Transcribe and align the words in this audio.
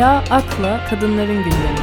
Sayıyla, 0.00 0.24
akla, 0.30 0.80
kadınların 0.90 1.36
gündemi. 1.36 1.78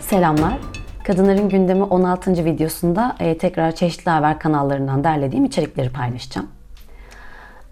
Selamlar. 0.00 0.58
Kadınların 1.04 1.48
Gündemi 1.48 1.82
16. 1.82 2.44
videosunda 2.44 3.16
e, 3.20 3.38
tekrar 3.38 3.72
çeşitli 3.72 4.10
haber 4.10 4.38
kanallarından 4.38 5.04
derlediğim 5.04 5.44
içerikleri 5.44 5.90
paylaşacağım. 5.90 6.48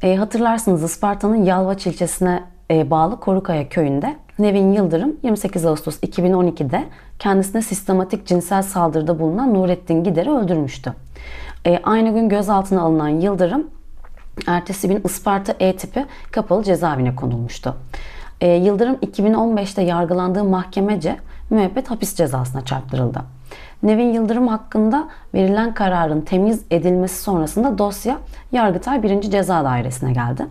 E, 0.02 0.16
hatırlarsınız 0.16 0.82
Isparta'nın 0.82 1.44
Yalvaç 1.44 1.86
ilçesine 1.86 2.44
e, 2.70 2.90
bağlı 2.90 3.20
Korukaya 3.20 3.68
köyünde 3.68 4.23
Nevin 4.38 4.72
Yıldırım 4.72 5.16
28 5.22 5.66
Ağustos 5.66 5.98
2012'de 5.98 6.84
kendisine 7.18 7.62
sistematik 7.62 8.26
cinsel 8.26 8.62
saldırıda 8.62 9.18
bulunan 9.18 9.54
Nurettin 9.54 10.04
Gider'i 10.04 10.30
öldürmüştü. 10.30 10.92
E, 11.66 11.80
aynı 11.84 12.14
gün 12.14 12.28
gözaltına 12.28 12.82
alınan 12.82 13.08
Yıldırım 13.08 13.70
ertesi 14.46 14.88
gün 14.88 15.00
Isparta 15.04 15.54
E 15.60 15.76
tipi 15.76 16.06
kapalı 16.30 16.62
cezaevine 16.62 17.16
konulmuştu. 17.16 17.76
E, 18.40 18.48
Yıldırım 18.48 18.94
2015'te 18.94 19.82
yargılandığı 19.82 20.44
mahkemece 20.44 21.16
müebbet 21.50 21.90
hapis 21.90 22.14
cezasına 22.14 22.64
çarptırıldı. 22.64 23.20
Nevin 23.82 24.12
Yıldırım 24.12 24.48
hakkında 24.48 25.08
verilen 25.34 25.74
kararın 25.74 26.20
temiz 26.20 26.62
edilmesi 26.70 27.22
sonrasında 27.22 27.78
dosya 27.78 28.18
Yargıtay 28.52 29.02
1. 29.02 29.20
Ceza 29.20 29.64
Dairesi'ne 29.64 30.12
geldi. 30.12 30.46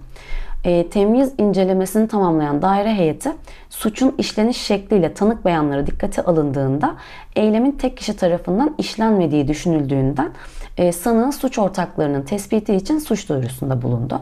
E, 0.63 0.89
temyiz 0.89 1.33
incelemesini 1.37 2.07
tamamlayan 2.07 2.61
daire 2.61 2.93
heyeti 2.93 3.31
suçun 3.69 4.15
işleniş 4.17 4.57
şekliyle 4.57 5.13
tanık 5.13 5.45
beyanları 5.45 5.87
dikkate 5.87 6.21
alındığında 6.23 6.95
eylemin 7.35 7.71
tek 7.71 7.97
kişi 7.97 8.15
tarafından 8.15 8.75
işlenmediği 8.77 9.47
düşünüldüğünden 9.47 10.31
e, 10.77 10.91
sanığın 10.91 11.31
suç 11.31 11.59
ortaklarının 11.59 12.21
tespiti 12.21 12.75
için 12.75 12.99
suç 12.99 13.29
duyurusunda 13.29 13.81
bulundu. 13.81 14.19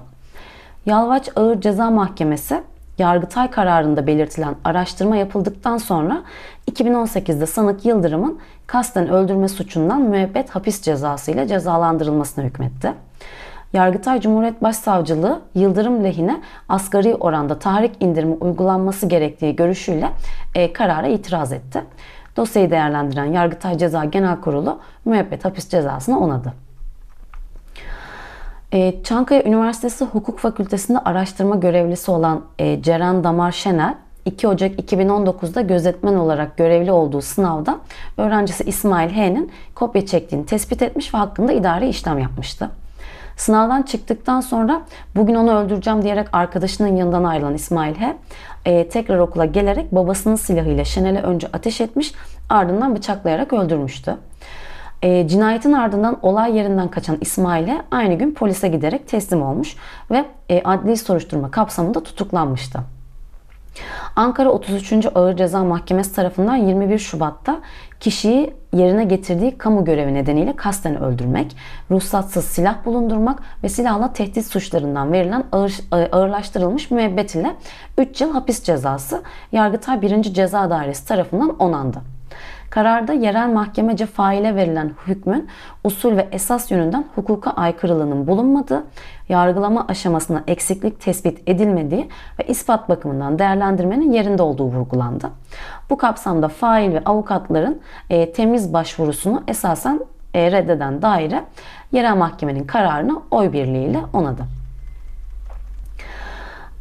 Yalvaç 0.86 1.30
Ağır 1.36 1.62
Ceza 1.62 1.92
Mahkemesi 1.92 2.64
Yargıtay 2.98 3.52
kararında 3.52 4.08
belirtilen 4.08 4.56
araştırma 4.64 5.16
yapıldıktan 5.16 5.78
sonra 5.78 6.24
2018'de 6.72 7.46
sanık 7.46 7.86
Yıldırım'ın 7.86 8.40
kasten 8.68 9.10
öldürme 9.10 9.48
suçundan 9.48 10.02
müebbet 10.02 10.50
hapis 10.50 10.82
cezası 10.82 11.32
ile 11.32 11.48
cezalandırılmasına 11.48 12.46
hükmetti. 12.46 12.94
Yargıtay 13.74 14.22
Cumhuriyet 14.22 14.64
Başsavcılığı 14.64 15.42
Yıldırım 15.56 16.04
lehine 16.04 16.42
asgari 16.70 17.16
oranda 17.16 17.60
tahrik 17.60 17.92
indirimi 18.00 18.34
uygulanması 18.34 19.06
gerektiği 19.06 19.56
görüşüyle 19.56 20.10
e, 20.56 20.74
karara 20.74 21.08
itiraz 21.08 21.54
etti. 21.54 21.84
Dosyayı 22.38 22.72
değerlendiren 22.72 23.26
Yargıtay 23.26 23.78
Ceza 23.78 24.06
Genel 24.06 24.42
Kurulu 24.42 24.80
müebbet 25.06 25.46
hapis 25.46 25.70
cezasını 25.70 26.20
onadı. 26.20 26.54
E, 28.72 29.04
Çankaya 29.04 29.44
Üniversitesi 29.44 30.06
Hukuk 30.06 30.40
Fakültesi'nde 30.40 31.00
araştırma 31.00 31.56
görevlisi 31.56 32.12
olan 32.12 32.42
e, 32.60 32.82
Ceren 32.82 33.24
Damar 33.24 33.52
Şener, 33.52 33.94
2 34.26 34.48
Ocak 34.48 34.92
2019'da 34.92 35.62
gözetmen 35.62 36.14
olarak 36.14 36.58
görevli 36.58 36.92
olduğu 36.92 37.22
sınavda 37.22 37.80
öğrencisi 38.18 38.64
İsmail 38.64 39.10
H'nin 39.10 39.52
kopya 39.76 40.06
çektiğini 40.06 40.46
tespit 40.46 40.82
etmiş 40.82 41.14
ve 41.14 41.18
hakkında 41.18 41.52
idari 41.52 41.88
işlem 41.88 42.20
yapmıştı. 42.20 42.70
Sınavdan 43.38 43.82
çıktıktan 43.82 44.42
sonra 44.42 44.82
bugün 45.16 45.36
onu 45.36 45.58
öldüreceğim 45.58 46.02
diyerek 46.02 46.28
arkadaşının 46.34 46.96
yanından 46.96 47.24
ayrılan 47.24 47.54
İsmail 47.54 47.96
H. 47.96 48.16
E, 48.66 48.90
tekrar 48.90 49.20
okula 49.20 49.46
gelerek 49.46 49.92
babasının 49.92 50.36
silahıyla 50.36 50.86
Şenel'e 50.86 51.22
önce 51.22 51.48
ateş 51.54 51.82
etmiş 51.82 52.14
ardından 52.50 52.96
bıçaklayarak 52.96 53.54
öldürmüştü. 53.54 54.18
E, 55.02 55.28
cinayetin 55.28 55.74
ardından 55.74 56.18
olay 56.22 56.58
yerinden 56.58 56.88
kaçan 56.88 57.18
İsmail'e 57.22 57.82
aynı 57.92 58.14
gün 58.14 58.34
polise 58.34 58.68
giderek 58.68 59.08
teslim 59.08 59.42
olmuş 59.42 59.76
ve 60.12 60.26
e, 60.50 60.62
adli 60.64 60.98
soruşturma 60.98 61.52
kapsamında 61.52 62.04
tutuklanmıştı. 62.04 62.80
Ankara 64.16 64.50
33. 64.50 64.94
Ağır 65.16 65.36
Ceza 65.38 65.64
Mahkemesi 65.64 66.16
tarafından 66.16 66.56
21 66.56 67.00
Şubat'ta 67.00 67.60
kişiyi 68.00 68.54
yerine 68.74 69.04
getirdiği 69.04 69.58
kamu 69.58 69.86
görevi 69.86 70.14
nedeniyle 70.14 70.56
kasten 70.56 71.02
öldürmek, 71.02 71.56
ruhsatsız 71.92 72.46
silah 72.46 72.86
bulundurmak 72.86 73.40
ve 73.64 73.70
silahla 73.70 74.14
tehdit 74.14 74.46
suçlarından 74.46 75.12
verilen 75.12 75.44
ağır, 75.52 75.74
ağırlaştırılmış 75.92 76.92
müebbet 76.92 77.36
ile 77.36 77.56
3 77.98 78.22
yıl 78.22 78.34
hapis 78.34 78.64
cezası 78.64 79.24
Yargıtay 79.52 80.02
1. 80.02 80.24
Ceza 80.24 80.70
Dairesi 80.70 81.08
tarafından 81.08 81.58
onandı. 81.58 82.02
Kararda 82.70 83.14
yerel 83.14 83.50
mahkemece 83.50 84.06
faile 84.06 84.56
verilen 84.56 84.92
hükmün 85.08 85.48
usul 85.84 86.18
ve 86.18 86.28
esas 86.32 86.72
yönünden 86.72 87.06
hukuka 87.16 87.52
aykırılığının 87.52 88.28
bulunmadığı, 88.28 88.84
yargılama 89.30 89.86
aşamasına 89.88 90.44
eksiklik 90.48 91.02
tespit 91.02 91.50
edilmediği 91.50 92.10
ve 92.40 92.44
ispat 92.48 92.90
bakımından 92.90 93.40
değerlendirmenin 93.40 94.12
yerinde 94.12 94.44
olduğu 94.44 94.66
vurgulandı. 94.66 95.30
Bu 95.90 95.98
kapsamda 95.98 96.48
fail 96.48 96.94
ve 96.94 97.02
avukatların 97.06 97.82
e, 98.10 98.32
temiz 98.32 98.74
başvurusunu 98.74 99.44
esasen 99.48 100.00
e, 100.34 100.52
reddeden 100.52 101.02
daire 101.02 101.44
yerel 101.92 102.16
mahkemenin 102.16 102.64
kararını 102.64 103.22
oy 103.32 103.54
birliğiyle 103.54 104.00
onadı. 104.14 104.44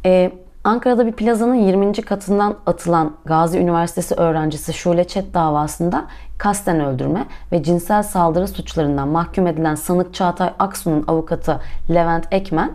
E, 0.05 0.31
Ankara'da 0.63 1.07
bir 1.07 1.11
plazanın 1.11 1.55
20. 1.55 1.93
katından 1.93 2.57
atılan 2.65 3.17
Gazi 3.25 3.59
Üniversitesi 3.59 4.15
öğrencisi 4.15 4.73
Şule 4.73 5.03
Çet 5.03 5.33
davasında 5.33 6.05
kasten 6.37 6.79
öldürme 6.79 7.25
ve 7.51 7.63
cinsel 7.63 8.03
saldırı 8.03 8.47
suçlarından 8.47 9.07
mahkum 9.07 9.47
edilen 9.47 9.75
sanık 9.75 10.13
Çağatay 10.13 10.53
Aksu'nun 10.59 11.03
avukatı 11.07 11.59
Levent 11.89 12.27
Ekmen, 12.31 12.71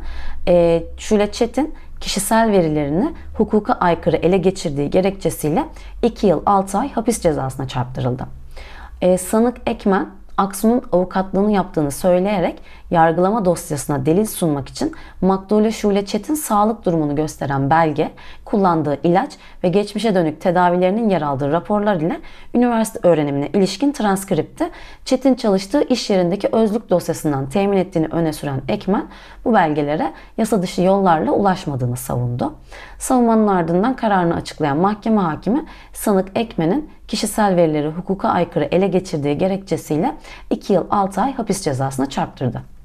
e, 0.48 0.82
Şule 0.98 1.32
Çet'in 1.32 1.74
kişisel 2.00 2.50
verilerini 2.50 3.14
hukuka 3.38 3.72
aykırı 3.72 4.16
ele 4.16 4.36
geçirdiği 4.36 4.90
gerekçesiyle 4.90 5.64
2 6.02 6.26
yıl 6.26 6.42
6 6.46 6.78
ay 6.78 6.92
hapis 6.92 7.20
cezasına 7.20 7.68
çarptırıldı. 7.68 8.26
E, 9.02 9.18
sanık 9.18 9.56
Ekmen 9.66 10.08
Aksu'nun 10.36 10.82
avukatlığını 10.92 11.52
yaptığını 11.52 11.90
söyleyerek 11.90 12.62
yargılama 12.90 13.44
dosyasına 13.44 14.06
delil 14.06 14.26
sunmak 14.26 14.68
için 14.68 14.92
Makbule 15.20 15.72
Şule 15.72 16.06
Çetin 16.06 16.34
sağlık 16.34 16.84
durumunu 16.84 17.16
gösteren 17.16 17.70
belge, 17.70 18.10
kullandığı 18.44 18.98
ilaç 19.02 19.32
ve 19.64 19.68
geçmişe 19.68 20.14
dönük 20.14 20.40
tedavilerinin 20.40 21.08
yer 21.08 21.22
aldığı 21.22 21.52
raporlar 21.52 21.96
ile 21.96 22.20
üniversite 22.54 23.08
öğrenimine 23.08 23.48
ilişkin 23.48 23.92
transkripti 23.92 24.70
Çetin 25.04 25.34
çalıştığı 25.34 25.82
iş 25.82 26.10
yerindeki 26.10 26.48
özlük 26.52 26.90
dosyasından 26.90 27.48
temin 27.48 27.76
ettiğini 27.76 28.06
öne 28.06 28.32
süren 28.32 28.62
Ekmen 28.68 29.06
bu 29.44 29.54
belgelere 29.54 30.12
yasa 30.38 30.62
dışı 30.62 30.82
yollarla 30.82 31.32
ulaşmadığını 31.32 31.96
savundu. 31.96 32.54
Savunmanın 32.98 33.46
ardından 33.46 33.96
kararını 33.96 34.34
açıklayan 34.34 34.78
mahkeme 34.78 35.20
hakimi 35.20 35.64
sanık 35.92 36.28
Ekmen'in 36.34 36.90
kişisel 37.08 37.56
verileri 37.56 37.88
hukuka 37.88 38.28
aykırı 38.28 38.64
ele 38.64 38.86
geçirdiği 38.86 39.38
gerekçesiyle 39.38 40.14
2 40.50 40.72
yıl 40.72 40.84
6 40.90 41.20
ay 41.20 41.34
hapis 41.34 41.62
cezasına 41.62 42.08
çarptırdı. 42.08 42.75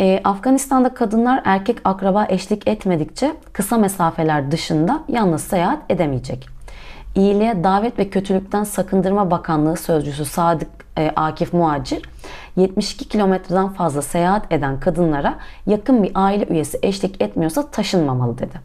Ee, 0.00 0.20
Afganistan'da 0.24 0.94
kadınlar 0.94 1.42
erkek 1.44 1.78
akraba 1.84 2.26
eşlik 2.28 2.68
etmedikçe 2.68 3.36
kısa 3.52 3.78
mesafeler 3.78 4.50
dışında 4.50 5.00
yalnız 5.08 5.44
seyahat 5.44 5.78
edemeyecek. 5.88 6.48
İyiliğe 7.14 7.64
Davet 7.64 7.98
ve 7.98 8.10
Kötülükten 8.10 8.64
Sakındırma 8.64 9.30
Bakanlığı 9.30 9.76
Sözcüsü 9.76 10.24
Sadık 10.24 10.68
e, 10.98 11.12
Akif 11.16 11.52
Muacir, 11.52 12.02
72 12.56 13.08
kilometreden 13.08 13.68
fazla 13.68 14.02
seyahat 14.02 14.52
eden 14.52 14.80
kadınlara 14.80 15.34
yakın 15.66 16.02
bir 16.02 16.10
aile 16.14 16.46
üyesi 16.46 16.78
eşlik 16.82 17.22
etmiyorsa 17.22 17.70
taşınmamalı 17.70 18.38
dedi. 18.38 18.60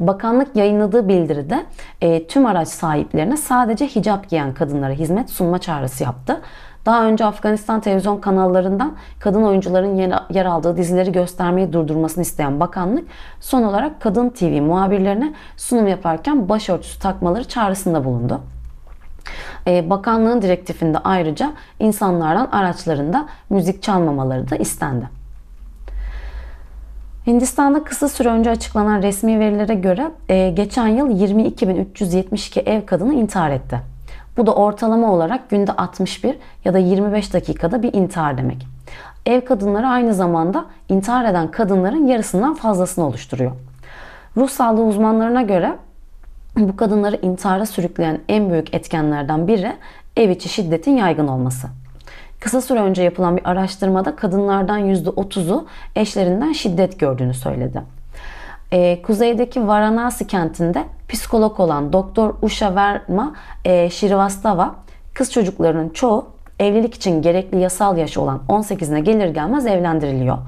Bakanlık 0.00 0.56
yayınladığı 0.56 1.08
bildiride 1.08 1.66
e, 2.00 2.26
tüm 2.26 2.46
araç 2.46 2.68
sahiplerine 2.68 3.36
sadece 3.36 3.86
hicap 3.86 4.28
giyen 4.28 4.54
kadınlara 4.54 4.92
hizmet 4.92 5.30
sunma 5.30 5.58
çağrısı 5.58 6.02
yaptı. 6.02 6.40
Daha 6.88 7.04
önce 7.04 7.24
Afganistan 7.24 7.80
televizyon 7.80 8.20
kanallarından 8.20 8.96
kadın 9.20 9.42
oyuncuların 9.42 9.96
yer 10.30 10.44
aldığı 10.44 10.76
dizileri 10.76 11.12
göstermeyi 11.12 11.72
durdurmasını 11.72 12.22
isteyen 12.22 12.60
bakanlık 12.60 13.08
son 13.40 13.62
olarak 13.62 14.00
Kadın 14.00 14.30
TV 14.30 14.60
muhabirlerine 14.62 15.34
sunum 15.56 15.86
yaparken 15.86 16.48
başörtüsü 16.48 17.00
takmaları 17.00 17.44
çağrısında 17.48 18.04
bulundu. 18.04 18.40
E, 19.66 19.90
bakanlığın 19.90 20.42
direktifinde 20.42 20.98
ayrıca 20.98 21.52
insanlardan 21.80 22.48
araçlarında 22.52 23.28
müzik 23.50 23.82
çalmamaları 23.82 24.50
da 24.50 24.56
istendi. 24.56 25.08
Hindistan'da 27.26 27.84
kısa 27.84 28.08
süre 28.08 28.28
önce 28.28 28.50
açıklanan 28.50 29.02
resmi 29.02 29.40
verilere 29.40 29.74
göre 29.74 30.10
e, 30.28 30.50
geçen 30.50 30.86
yıl 30.86 31.10
22.372 31.10 32.60
ev 32.60 32.86
kadını 32.86 33.14
intihar 33.14 33.50
etti. 33.50 33.97
Bu 34.38 34.46
da 34.46 34.54
ortalama 34.54 35.12
olarak 35.12 35.50
günde 35.50 35.72
61 35.72 36.38
ya 36.64 36.74
da 36.74 36.78
25 36.78 37.34
dakikada 37.34 37.82
bir 37.82 37.94
intihar 37.94 38.38
demek. 38.38 38.66
Ev 39.26 39.40
kadınları 39.40 39.86
aynı 39.86 40.14
zamanda 40.14 40.64
intihar 40.88 41.24
eden 41.24 41.50
kadınların 41.50 42.06
yarısından 42.06 42.54
fazlasını 42.54 43.06
oluşturuyor. 43.06 43.52
Ruh 44.36 44.48
sağlığı 44.48 44.84
uzmanlarına 44.84 45.42
göre 45.42 45.76
bu 46.56 46.76
kadınları 46.76 47.18
intihara 47.22 47.66
sürükleyen 47.66 48.20
en 48.28 48.50
büyük 48.50 48.74
etkenlerden 48.74 49.48
biri 49.48 49.72
ev 50.16 50.30
içi 50.30 50.48
şiddetin 50.48 50.96
yaygın 50.96 51.28
olması. 51.28 51.68
Kısa 52.40 52.60
süre 52.60 52.80
önce 52.80 53.02
yapılan 53.02 53.36
bir 53.36 53.50
araştırmada 53.50 54.16
kadınlardan 54.16 54.80
%30'u 54.80 55.66
eşlerinden 55.96 56.52
şiddet 56.52 57.00
gördüğünü 57.00 57.34
söyledi. 57.34 57.82
Ee, 58.72 59.02
kuzeydeki 59.02 59.68
Varanasi 59.68 60.26
kentinde 60.26 60.84
psikolog 61.08 61.60
olan 61.60 61.92
Doktor 61.92 62.34
Usha 62.42 62.74
Verma 62.74 63.34
e, 63.64 63.90
Shrivastava 63.90 64.74
kız 65.14 65.32
çocuklarının 65.32 65.88
çoğu 65.88 66.26
evlilik 66.58 66.94
için 66.94 67.22
gerekli 67.22 67.58
yasal 67.60 67.98
yaşı 67.98 68.20
olan 68.20 68.40
18'ine 68.48 68.98
gelir 68.98 69.28
gelmez 69.28 69.66
evlendiriliyor. 69.66 70.38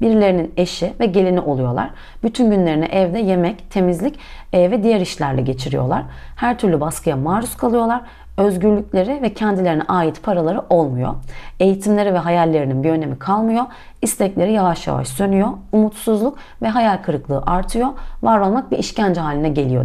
Birilerinin 0.00 0.52
eşi 0.56 0.92
ve 1.00 1.06
gelini 1.06 1.40
oluyorlar. 1.40 1.90
Bütün 2.22 2.50
günlerini 2.50 2.84
evde 2.84 3.18
yemek, 3.18 3.70
temizlik 3.70 4.18
e, 4.52 4.70
ve 4.70 4.82
diğer 4.82 5.00
işlerle 5.00 5.42
geçiriyorlar. 5.42 6.02
Her 6.36 6.58
türlü 6.58 6.80
baskıya 6.80 7.16
maruz 7.16 7.56
kalıyorlar. 7.56 8.00
Özgürlükleri 8.36 9.22
ve 9.22 9.34
kendilerine 9.34 9.82
ait 9.82 10.22
paraları 10.22 10.62
olmuyor. 10.70 11.14
Eğitimleri 11.60 12.14
ve 12.14 12.18
hayallerinin 12.18 12.84
bir 12.84 12.90
önemi 12.90 13.18
kalmıyor. 13.18 13.64
İstekleri 14.02 14.52
yavaş 14.52 14.86
yavaş 14.86 15.08
sönüyor. 15.08 15.48
Umutsuzluk 15.72 16.38
ve 16.62 16.68
hayal 16.68 16.96
kırıklığı 17.02 17.42
artıyor. 17.46 17.88
Var 18.22 18.40
olmak 18.40 18.70
bir 18.70 18.78
işkence 18.78 19.20
haline 19.20 19.48
geliyor 19.48 19.84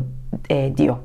e, 0.50 0.78
diyor. 0.78 0.98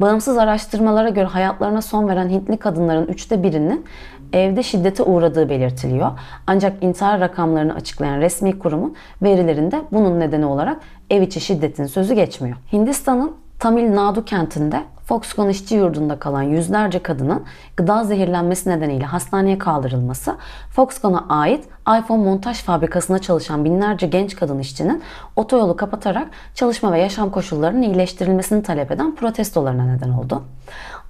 Bağımsız 0.00 0.38
araştırmalara 0.38 1.08
göre 1.08 1.24
hayatlarına 1.24 1.82
son 1.82 2.08
veren 2.08 2.28
Hintli 2.28 2.56
kadınların 2.56 3.06
üçte 3.06 3.42
birinin 3.42 3.84
evde 4.32 4.62
şiddete 4.62 5.02
uğradığı 5.02 5.48
belirtiliyor. 5.48 6.10
Ancak 6.46 6.82
intihar 6.82 7.20
rakamlarını 7.20 7.74
açıklayan 7.74 8.20
resmi 8.20 8.58
kurumun 8.58 8.96
verilerinde 9.22 9.82
bunun 9.92 10.20
nedeni 10.20 10.46
olarak 10.46 10.80
ev 11.10 11.22
içi 11.22 11.40
şiddetin 11.40 11.86
sözü 11.86 12.14
geçmiyor. 12.14 12.56
Hindistan'ın 12.72 13.36
Tamil 13.58 13.94
Nadu 13.94 14.24
kentinde 14.24 14.82
Foxconn 15.06 15.48
işçi 15.48 15.74
yurdunda 15.74 16.18
kalan 16.18 16.42
yüzlerce 16.42 17.02
kadının 17.02 17.44
gıda 17.76 18.04
zehirlenmesi 18.04 18.70
nedeniyle 18.70 19.04
hastaneye 19.04 19.58
kaldırılması, 19.58 20.36
Foxconn'a 20.70 21.24
ait 21.28 21.64
iPhone 21.98 22.24
montaj 22.24 22.62
fabrikasında 22.62 23.18
çalışan 23.18 23.64
binlerce 23.64 24.06
genç 24.06 24.36
kadın 24.36 24.58
işçinin 24.58 25.02
otoyolu 25.36 25.76
kapatarak 25.76 26.28
çalışma 26.54 26.92
ve 26.92 27.00
yaşam 27.00 27.30
koşullarının 27.30 27.82
iyileştirilmesini 27.82 28.62
talep 28.62 28.90
eden 28.90 29.14
protestolarına 29.14 29.84
neden 29.84 30.10
oldu. 30.10 30.42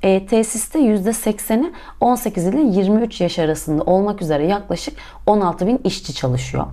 E, 0.03 0.27
tesiste 0.27 0.79
%80'i 0.79 1.73
18 2.01 2.47
ile 2.47 2.61
23 2.61 3.21
yaş 3.21 3.39
arasında 3.39 3.83
olmak 3.83 4.23
üzere 4.23 4.47
yaklaşık 4.47 4.95
16 5.27 5.67
bin 5.67 5.81
işçi 5.85 6.15
çalışıyor. 6.15 6.67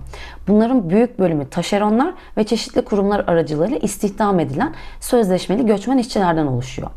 Bunların 0.48 0.90
büyük 0.90 1.18
bölümü 1.18 1.50
taşeronlar 1.50 2.14
ve 2.36 2.44
çeşitli 2.44 2.84
kurumlar 2.84 3.24
aracılığıyla 3.26 3.78
istihdam 3.78 4.40
edilen 4.40 4.74
sözleşmeli 5.00 5.66
göçmen 5.66 5.98
işçilerden 5.98 6.46
oluşuyor. 6.46 6.90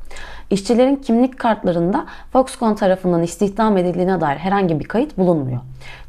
İşçilerin 0.50 0.96
kimlik 0.96 1.40
kartlarında 1.40 2.06
Foxconn 2.34 2.76
tarafından 2.76 3.24
istihdam 3.24 3.78
edildiğine 3.78 4.22
dair 4.22 4.38
herhangi 4.38 4.80
bir 4.80 4.86
kayıt 4.86 5.18
bulunmuyor. 5.18 5.60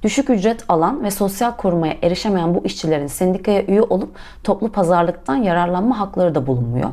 Düşük 0.02 0.30
ücret 0.30 0.64
alan 0.68 1.04
ve 1.04 1.10
sosyal 1.10 1.56
korumaya 1.56 1.94
erişemeyen 2.02 2.54
bu 2.54 2.64
işçilerin 2.64 3.06
sendikaya 3.06 3.64
üye 3.64 3.82
olup 3.82 4.10
toplu 4.44 4.72
pazarlıktan 4.72 5.36
yararlanma 5.36 5.98
hakları 5.98 6.34
da 6.34 6.46
bulunmuyor. 6.46 6.90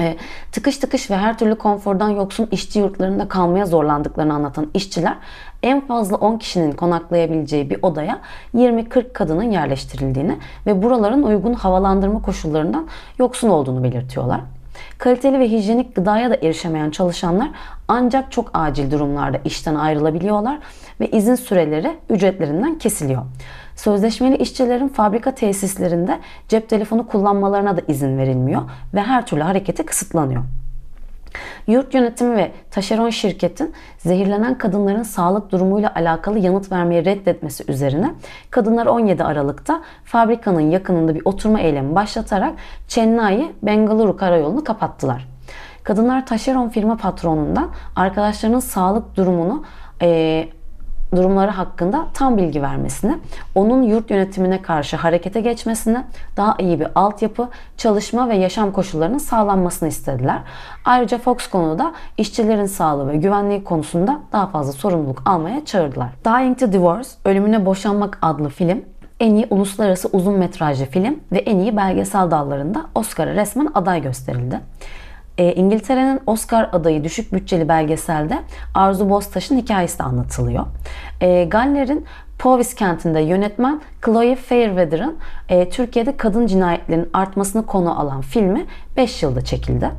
E, 0.00 0.16
tıkış 0.52 0.78
tıkış 0.78 1.10
ve 1.10 1.16
her 1.16 1.38
türlü 1.38 1.54
konfordan 1.54 2.08
yoksun 2.08 2.48
işçi 2.50 2.78
yurtlarında 2.78 3.28
kalmaya 3.28 3.66
zorlandıklarını 3.66 4.34
anlatan 4.34 4.70
işçiler 4.74 5.16
en 5.62 5.86
fazla 5.86 6.16
10 6.16 6.38
kişinin 6.38 6.72
konaklayabileceği 6.72 7.70
bir 7.70 7.78
odaya 7.82 8.20
20-40 8.54 9.12
kadının 9.12 9.50
yerleştirildiğini 9.50 10.38
ve 10.66 10.82
buraların 10.82 11.22
uygun 11.22 11.54
havalandırma 11.54 12.22
koşullarından 12.22 12.88
yoksun 13.18 13.48
olduğunu 13.48 13.82
belirtiyorlar. 13.82 14.40
Kaliteli 14.98 15.38
ve 15.38 15.50
hijyenik 15.50 15.94
gıdaya 15.94 16.30
da 16.30 16.34
erişemeyen 16.34 16.90
çalışanlar 16.90 17.48
ancak 17.88 18.32
çok 18.32 18.50
acil 18.54 18.90
durumlarda 18.90 19.40
işten 19.44 19.74
ayrılabiliyorlar 19.74 20.58
ve 21.00 21.10
izin 21.10 21.34
süreleri 21.34 21.96
ücretlerinden 22.10 22.78
kesiliyor. 22.78 23.22
Sözleşmeli 23.80 24.36
işçilerin 24.36 24.88
fabrika 24.88 25.34
tesislerinde 25.34 26.18
cep 26.48 26.68
telefonu 26.68 27.06
kullanmalarına 27.06 27.76
da 27.76 27.80
izin 27.88 28.18
verilmiyor 28.18 28.62
ve 28.94 29.02
her 29.02 29.26
türlü 29.26 29.42
hareketi 29.42 29.86
kısıtlanıyor. 29.86 30.42
Yurt 31.66 31.94
yönetimi 31.94 32.36
ve 32.36 32.52
taşeron 32.70 33.10
şirketin 33.10 33.74
zehirlenen 33.98 34.58
kadınların 34.58 35.02
sağlık 35.02 35.52
durumuyla 35.52 35.92
alakalı 35.94 36.38
yanıt 36.38 36.72
vermeyi 36.72 37.04
reddetmesi 37.04 37.64
üzerine 37.68 38.14
kadınlar 38.50 38.86
17 38.86 39.24
Aralık'ta 39.24 39.82
fabrikanın 40.04 40.70
yakınında 40.70 41.14
bir 41.14 41.22
oturma 41.24 41.60
eylemi 41.60 41.94
başlatarak 41.94 42.54
Chennai 42.88 43.52
Bengaluru 43.62 44.16
karayolunu 44.16 44.64
kapattılar. 44.64 45.28
Kadınlar 45.82 46.26
taşeron 46.26 46.68
firma 46.68 46.96
patronundan 46.96 47.70
arkadaşlarının 47.96 48.60
sağlık 48.60 49.16
durumunu 49.16 49.64
e, 50.02 50.48
durumları 51.16 51.50
hakkında 51.50 52.06
tam 52.14 52.36
bilgi 52.36 52.62
vermesini, 52.62 53.18
onun 53.54 53.82
yurt 53.82 54.10
yönetimine 54.10 54.62
karşı 54.62 54.96
harekete 54.96 55.40
geçmesini, 55.40 56.04
daha 56.36 56.54
iyi 56.58 56.80
bir 56.80 56.88
altyapı, 56.94 57.48
çalışma 57.76 58.28
ve 58.28 58.36
yaşam 58.36 58.72
koşullarının 58.72 59.18
sağlanmasını 59.18 59.88
istediler. 59.88 60.38
Ayrıca 60.84 61.18
Fox 61.18 61.46
konuda 61.46 61.92
işçilerin 62.18 62.66
sağlığı 62.66 63.08
ve 63.08 63.16
güvenliği 63.16 63.64
konusunda 63.64 64.20
daha 64.32 64.46
fazla 64.46 64.72
sorumluluk 64.72 65.22
almaya 65.26 65.64
çağırdılar. 65.64 66.08
Dying 66.24 66.58
to 66.58 66.72
Divorce, 66.72 67.08
Ölümüne 67.24 67.66
Boşanmak 67.66 68.18
adlı 68.22 68.48
film 68.48 68.84
en 69.20 69.34
iyi 69.34 69.46
uluslararası 69.50 70.08
uzun 70.12 70.34
metrajlı 70.34 70.84
film 70.84 71.20
ve 71.32 71.38
en 71.38 71.58
iyi 71.58 71.76
belgesel 71.76 72.30
dallarında 72.30 72.86
Oscar'a 72.94 73.34
resmen 73.34 73.68
aday 73.74 74.02
gösterildi. 74.02 74.60
E, 75.38 75.52
İngiltere'nin 75.54 76.20
Oscar 76.26 76.68
adayı 76.72 77.04
düşük 77.04 77.32
bütçeli 77.32 77.68
belgeselde 77.68 78.38
Arzu 78.74 79.10
Boztaş'ın 79.10 79.56
hikayesi 79.56 79.98
de 79.98 80.02
anlatılıyor. 80.02 80.66
E, 81.20 81.44
Galler'in 81.44 82.06
Powys 82.38 82.74
kentinde 82.74 83.20
yönetmen 83.20 83.80
Chloe 84.04 84.36
Fairweather'ın 84.36 85.18
e, 85.48 85.68
Türkiye'de 85.68 86.16
kadın 86.16 86.46
cinayetlerinin 86.46 87.10
artmasını 87.12 87.66
konu 87.66 88.00
alan 88.00 88.20
filmi 88.20 88.66
5 88.96 89.22
yılda 89.22 89.44
çekildi. 89.44 89.90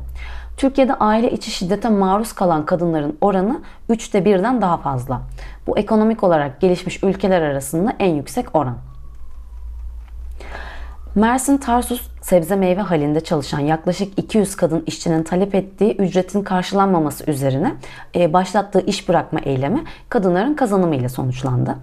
Türkiye'de 0.56 0.94
aile 0.94 1.30
içi 1.30 1.50
şiddete 1.50 1.88
maruz 1.88 2.32
kalan 2.32 2.66
kadınların 2.66 3.18
oranı 3.20 3.60
3'te 3.90 4.18
1'den 4.18 4.62
daha 4.62 4.76
fazla. 4.76 5.22
Bu 5.66 5.78
ekonomik 5.78 6.24
olarak 6.24 6.60
gelişmiş 6.60 7.02
ülkeler 7.02 7.42
arasında 7.42 7.92
en 7.98 8.14
yüksek 8.14 8.56
oran. 8.56 8.76
Mersin 11.14 11.58
Tarsus 11.58 12.11
sebze 12.22 12.56
meyve 12.56 12.80
halinde 12.80 13.20
çalışan 13.20 13.60
yaklaşık 13.60 14.18
200 14.18 14.56
kadın 14.56 14.82
işçinin 14.86 15.22
talep 15.22 15.54
ettiği 15.54 15.96
ücretin 15.96 16.42
karşılanmaması 16.42 17.30
üzerine 17.30 17.72
e, 18.16 18.32
başlattığı 18.32 18.80
iş 18.86 19.08
bırakma 19.08 19.40
eylemi 19.40 19.84
kadınların 20.08 20.54
kazanımı 20.54 20.96
ile 20.96 21.08
sonuçlandı. 21.08 21.76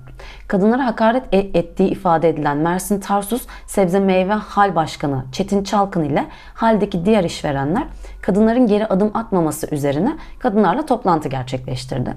Kadınlara 0.48 0.86
hakaret 0.86 1.24
e, 1.32 1.38
ettiği 1.38 1.90
ifade 1.90 2.30
edilen 2.30 2.58
Mersin 2.58 3.00
Tarsus 3.00 3.48
Sebze 3.68 4.00
Meyve 4.00 4.34
Hal 4.34 4.76
Başkanı 4.76 5.26
Çetin 5.32 5.64
Çalkın 5.64 6.04
ile 6.04 6.26
haldeki 6.54 7.06
diğer 7.06 7.24
işverenler 7.24 7.84
kadınların 8.22 8.68
geri 8.68 8.86
adım 8.86 9.12
atmaması 9.14 9.76
üzerine 9.76 10.18
kadınlarla 10.40 10.86
toplantı 10.86 11.30
gerçekleştirdi. 11.30 12.14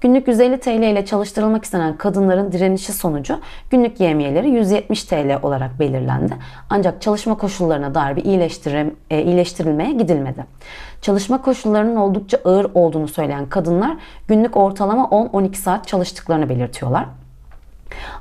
Günlük 0.00 0.28
150 0.28 0.60
TL 0.60 0.82
ile 0.82 1.06
çalıştırılmak 1.06 1.64
istenen 1.64 1.96
kadınların 1.96 2.52
direnişi 2.52 2.92
sonucu 2.92 3.40
günlük 3.70 4.00
yemiyeleri 4.00 4.50
170 4.50 5.04
TL 5.04 5.38
olarak 5.42 5.80
belirlendi. 5.80 6.34
Ancak 6.70 7.02
çalışma 7.02 7.38
koşullarına 7.58 7.94
dair 7.94 8.16
bir 8.16 8.24
e, 9.10 9.22
iyileştirilmeye 9.22 9.92
gidilmedi. 9.92 10.46
Çalışma 11.02 11.42
koşullarının 11.42 11.96
oldukça 11.96 12.38
ağır 12.44 12.70
olduğunu 12.74 13.08
söyleyen 13.08 13.46
kadınlar 13.46 13.96
günlük 14.28 14.56
ortalama 14.56 15.04
10-12 15.04 15.54
saat 15.54 15.88
çalıştıklarını 15.88 16.48
belirtiyorlar. 16.48 17.04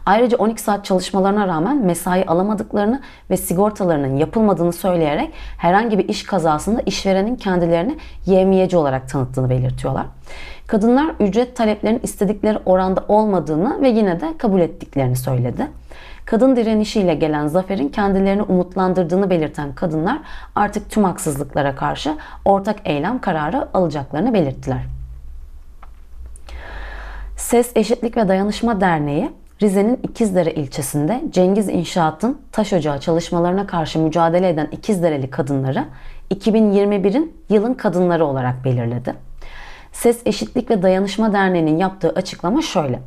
Ayrıca 0.06 0.38
12 0.38 0.62
saat 0.62 0.86
çalışmalarına 0.86 1.48
rağmen 1.48 1.78
mesai 1.78 2.26
alamadıklarını 2.26 3.02
ve 3.30 3.38
sigortalarının 3.38 4.18
yapılmadığını 4.18 4.74
söyleyerek 4.74 5.34
herhangi 5.58 5.98
bir 5.98 6.10
iş 6.10 6.24
kazasında 6.24 6.82
işverenin 6.82 7.36
kendilerini 7.36 7.98
yemiyeci 8.26 8.78
olarak 8.78 9.10
tanıttığını 9.10 9.50
belirtiyorlar. 9.50 10.06
Kadınlar 10.68 11.16
ücret 11.20 11.56
taleplerinin 11.56 12.00
istedikleri 12.04 12.60
oranda 12.66 13.06
olmadığını 13.08 13.82
ve 13.82 13.90
yine 13.90 14.22
de 14.22 14.38
kabul 14.38 14.60
ettiklerini 14.60 15.16
söyledi. 15.16 15.68
Kadın 16.26 16.56
direnişiyle 16.56 17.16
gelen 17.16 17.48
zaferin 17.48 17.90
kendilerini 17.90 18.42
umutlandırdığını 18.42 19.30
belirten 19.30 19.76
kadınlar 19.76 20.20
artık 20.56 20.90
tüm 20.92 21.04
haksızlıklara 21.04 21.76
karşı 21.76 22.18
ortak 22.46 22.76
eylem 22.86 23.22
kararı 23.22 23.68
alacaklarını 23.74 24.34
belirttiler. 24.34 24.82
Ses 27.38 27.72
Eşitlik 27.76 28.18
ve 28.18 28.28
Dayanışma 28.28 28.82
Derneği 28.82 29.32
Rize'nin 29.62 30.00
İkizdere 30.04 30.54
ilçesinde 30.54 31.22
Cengiz 31.30 31.70
İnşaat'ın 31.70 32.42
taş 32.52 32.74
ocağı 32.74 33.00
çalışmalarına 33.00 33.68
karşı 33.68 34.00
mücadele 34.00 34.50
eden 34.50 34.68
İkizdereli 34.72 35.30
kadınları 35.30 35.86
2021'in 36.32 37.34
yılın 37.50 37.74
kadınları 37.74 38.26
olarak 38.26 38.66
belirledi. 38.66 39.14
Ses 39.92 40.22
Eşitlik 40.26 40.70
ve 40.70 40.82
Dayanışma 40.82 41.34
Derneği'nin 41.34 41.78
yaptığı 41.78 42.10
açıklama 42.10 42.62
şöyle. 42.62 43.00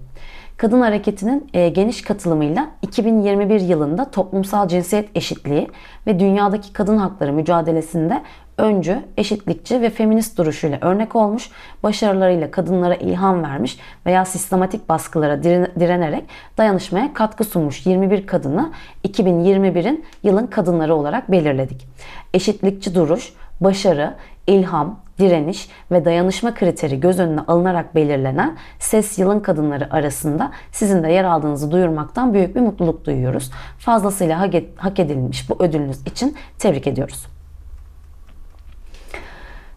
Kadın 0.56 0.80
hareketinin 0.80 1.50
e, 1.54 1.68
geniş 1.68 2.02
katılımıyla 2.02 2.70
2021 2.82 3.60
yılında 3.60 4.10
toplumsal 4.10 4.68
cinsiyet 4.68 5.16
eşitliği 5.16 5.68
ve 6.06 6.20
dünyadaki 6.20 6.72
kadın 6.72 6.96
hakları 6.96 7.32
mücadelesinde 7.32 8.22
öncü, 8.60 8.98
eşitlikçi 9.16 9.82
ve 9.82 9.90
feminist 9.90 10.38
duruşuyla 10.38 10.78
örnek 10.80 11.16
olmuş, 11.16 11.50
başarılarıyla 11.82 12.50
kadınlara 12.50 12.94
ilham 12.94 13.42
vermiş 13.42 13.78
veya 14.06 14.24
sistematik 14.24 14.88
baskılara 14.88 15.42
direnerek 15.42 16.24
dayanışmaya 16.58 17.14
katkı 17.14 17.44
sunmuş 17.44 17.86
21 17.86 18.26
kadını 18.26 18.72
2021'in 19.08 20.04
yılın 20.22 20.46
kadınları 20.46 20.94
olarak 20.94 21.30
belirledik. 21.30 21.86
Eşitlikçi 22.34 22.94
duruş, 22.94 23.32
başarı, 23.60 24.14
ilham, 24.46 25.00
direniş 25.18 25.68
ve 25.90 26.04
dayanışma 26.04 26.54
kriteri 26.54 27.00
göz 27.00 27.18
önüne 27.18 27.40
alınarak 27.40 27.94
belirlenen 27.94 28.56
Ses 28.78 29.18
Yılın 29.18 29.40
Kadınları 29.40 29.92
arasında 29.94 30.50
sizin 30.72 31.02
de 31.02 31.12
yer 31.12 31.24
aldığınızı 31.24 31.70
duyurmaktan 31.70 32.34
büyük 32.34 32.56
bir 32.56 32.60
mutluluk 32.60 33.04
duyuyoruz. 33.04 33.50
Fazlasıyla 33.78 34.50
hak 34.76 34.98
edilmiş 34.98 35.50
bu 35.50 35.56
ödülünüz 35.64 36.00
için 36.06 36.36
tebrik 36.58 36.86
ediyoruz. 36.86 37.39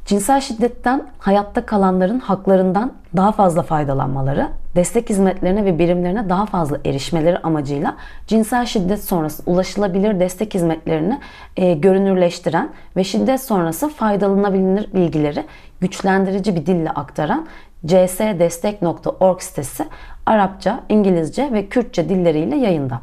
Cinsel 0.05 0.41
şiddetten 0.41 1.07
hayatta 1.19 1.65
kalanların 1.65 2.19
haklarından 2.19 2.93
daha 3.15 3.31
fazla 3.31 3.61
faydalanmaları, 3.61 4.47
destek 4.75 5.09
hizmetlerine 5.09 5.65
ve 5.65 5.79
birimlerine 5.79 6.29
daha 6.29 6.45
fazla 6.45 6.77
erişmeleri 6.85 7.37
amacıyla 7.37 7.95
cinsel 8.27 8.65
şiddet 8.65 9.03
sonrası 9.03 9.43
ulaşılabilir 9.45 10.19
destek 10.19 10.53
hizmetlerini 10.53 11.19
e, 11.57 11.73
görünürleştiren 11.73 12.69
ve 12.95 13.03
şiddet 13.03 13.41
sonrası 13.41 13.89
faydalanabilir 13.89 14.93
bilgileri 14.93 15.43
güçlendirici 15.79 16.55
bir 16.55 16.65
dille 16.65 16.89
aktaran 16.89 17.47
csdestek.org 17.87 19.41
sitesi 19.41 19.85
Arapça, 20.25 20.79
İngilizce 20.89 21.49
ve 21.53 21.67
Kürtçe 21.67 22.09
dilleriyle 22.09 22.55
yayında. 22.55 23.01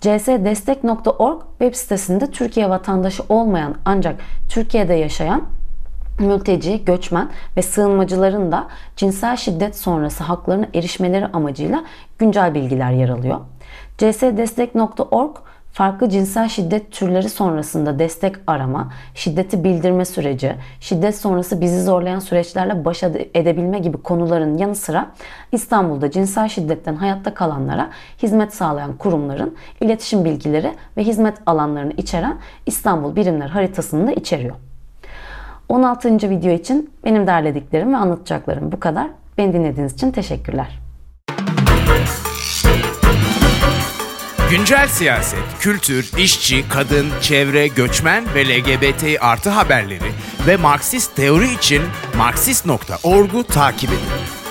csdestek.org 0.00 1.42
web 1.58 1.74
sitesinde 1.74 2.26
Türkiye 2.26 2.70
vatandaşı 2.70 3.22
olmayan 3.28 3.74
ancak 3.84 4.16
Türkiye'de 4.48 4.94
yaşayan 4.94 5.42
mülteci, 6.18 6.84
göçmen 6.84 7.30
ve 7.56 7.62
sığınmacıların 7.62 8.52
da 8.52 8.68
cinsel 8.96 9.36
şiddet 9.36 9.76
sonrası 9.76 10.24
haklarına 10.24 10.66
erişmeleri 10.74 11.26
amacıyla 11.26 11.84
güncel 12.18 12.54
bilgiler 12.54 12.92
yer 12.92 13.08
alıyor. 13.08 13.40
csdestek.org 13.98 15.36
farklı 15.72 16.08
cinsel 16.08 16.48
şiddet 16.48 16.92
türleri 16.92 17.28
sonrasında 17.28 17.98
destek 17.98 18.36
arama, 18.46 18.92
şiddeti 19.14 19.64
bildirme 19.64 20.04
süreci, 20.04 20.54
şiddet 20.80 21.16
sonrası 21.16 21.60
bizi 21.60 21.82
zorlayan 21.82 22.18
süreçlerle 22.18 22.84
baş 22.84 23.02
edebilme 23.02 23.78
gibi 23.78 24.02
konuların 24.02 24.58
yanı 24.58 24.74
sıra 24.74 25.10
İstanbul'da 25.52 26.10
cinsel 26.10 26.48
şiddetten 26.48 26.94
hayatta 26.94 27.34
kalanlara 27.34 27.90
hizmet 28.22 28.54
sağlayan 28.54 28.96
kurumların 28.96 29.56
iletişim 29.80 30.24
bilgileri 30.24 30.72
ve 30.96 31.04
hizmet 31.04 31.38
alanlarını 31.46 31.92
içeren 31.92 32.38
İstanbul 32.66 33.16
birimler 33.16 33.48
haritasını 33.48 34.06
da 34.06 34.12
içeriyor. 34.12 34.56
16. 35.68 36.30
video 36.30 36.52
için 36.52 36.90
benim 37.04 37.26
derlediklerim 37.26 37.92
ve 37.92 37.96
anlatacaklarım 37.96 38.72
bu 38.72 38.80
kadar. 38.80 39.06
Beni 39.38 39.52
dinlediğiniz 39.52 39.92
için 39.92 40.10
teşekkürler. 40.10 40.78
Güncel 44.50 44.88
siyaset, 44.88 45.58
kültür, 45.60 46.10
işçi, 46.18 46.68
kadın, 46.68 47.06
çevre, 47.20 47.68
göçmen 47.68 48.24
ve 48.34 48.44
LGBT 48.44 49.04
artı 49.20 49.50
haberleri 49.50 50.12
ve 50.46 50.56
Marksist 50.56 51.16
teori 51.16 51.54
için 51.54 51.82
Marksist.org'u 52.16 53.44
takip 53.44 53.90
edin. 53.90 54.41